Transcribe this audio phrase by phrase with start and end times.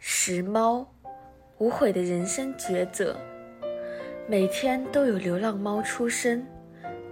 [0.00, 0.86] 拾猫，
[1.58, 3.16] 无悔的人生抉择。
[4.28, 6.46] 每天都有流浪猫出生，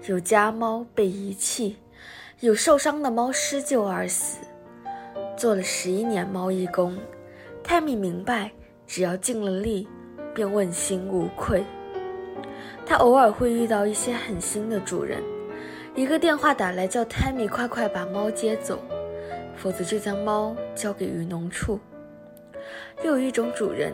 [0.06, 1.76] 有家猫被遗弃，
[2.40, 4.38] 有受伤的猫施救而死。
[5.36, 6.96] 做了十一年猫义工，
[7.62, 8.52] 泰米明白，
[8.86, 9.88] 只要尽了力，
[10.32, 11.64] 便问心无愧。
[12.86, 15.20] 他偶尔会遇到一些狠心的主人，
[15.96, 18.78] 一个电话打来叫泰米快快把猫接走，
[19.56, 21.80] 否则就将猫交给渔农处。
[23.04, 23.92] 又有一种主人，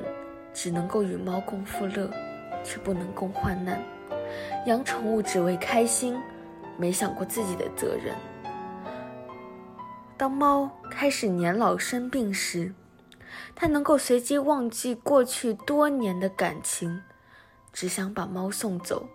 [0.52, 2.10] 只能够与猫共富乐，
[2.64, 3.82] 却不能共患难。
[4.66, 6.18] 养宠物只为开心，
[6.77, 8.14] 没想过自己的责任。
[10.16, 12.72] 当猫开始年老生病时，
[13.54, 17.02] 他能够随机忘记过去多年的感情，
[17.72, 19.08] 只想把猫送走，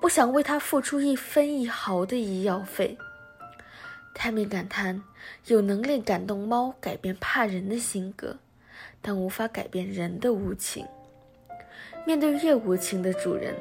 [0.00, 2.98] 不想为它付出一分一毫的医药费。
[4.12, 5.02] 泰米感叹：
[5.46, 8.36] 有能力感动猫改变怕人的性格。
[9.02, 10.86] 但无法改变人的无情。
[12.06, 13.54] 面对越无情的主人，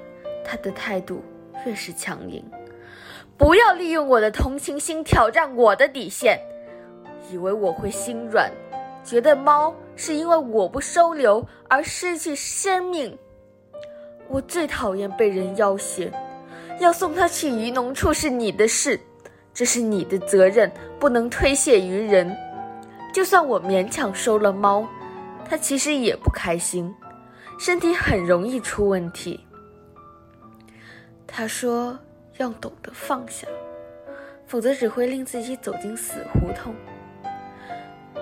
[0.45, 1.22] 他的态度
[1.66, 2.44] 越是强硬。
[3.38, 6.39] 不要利用我的同情心挑战我的底线，
[7.31, 8.52] 以为我会心软，
[9.03, 13.17] 觉得猫是因为我不收留而失去生命。
[14.28, 16.11] 我最讨厌被人要挟，
[16.80, 19.00] 要送它去渔农处是你的事，
[19.54, 22.36] 这是你的责任，不能推卸于人。
[23.14, 24.88] 就算我勉强收了猫。
[25.50, 26.94] 他其实也不开心，
[27.58, 29.44] 身体很容易出问题。
[31.25, 31.97] 他说
[32.38, 33.47] ：“要懂得放下，
[34.45, 36.75] 否则只会令自己走进死胡同。”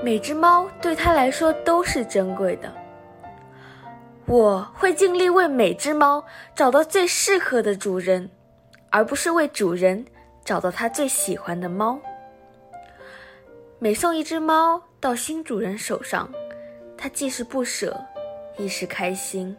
[0.01, 2.73] 每只猫对他来说都是珍贵的。
[4.25, 6.23] 我会尽力为每只猫
[6.55, 8.29] 找到最适合的主人，
[8.89, 10.05] 而不是为主人
[10.45, 11.99] 找到他最喜欢的猫。
[13.79, 16.29] 每送一只猫到新主人手上。
[16.97, 17.99] 他既是不舍，
[18.57, 19.55] 亦是开心。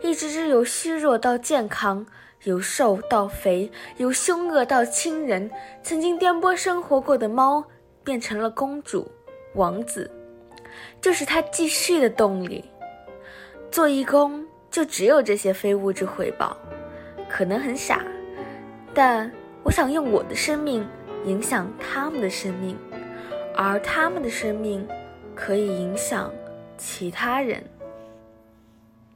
[0.00, 2.04] 一只只由虚弱到健康，
[2.44, 5.50] 由瘦到肥，由凶恶到亲人，
[5.82, 7.64] 曾经颠簸生活过的猫，
[8.02, 9.08] 变成了公主、
[9.54, 10.10] 王子，
[11.00, 12.64] 这是他继续的动力。
[13.70, 16.56] 做义工就只有这些非物质回报，
[17.28, 18.04] 可能很傻，
[18.92, 19.30] 但
[19.62, 20.84] 我想用我的生命
[21.24, 22.76] 影响他们的生命，
[23.54, 24.86] 而他们的生命
[25.34, 26.28] 可以影响。
[26.76, 27.62] 其他人。